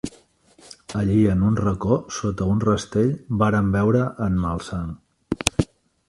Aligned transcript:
Allí, 1.01 1.17
en 1.33 1.43
un 1.49 1.57
reco, 1.65 1.97
sota 2.19 2.47
un 2.53 2.63
rastell, 2.63 3.11
varen 3.43 3.69
veure 3.75 4.01
a 4.07 4.09
en 4.29 4.39
Malsang. 4.47 4.89